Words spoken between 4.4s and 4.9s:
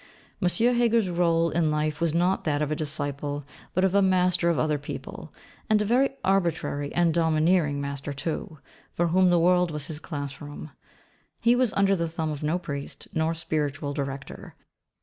of other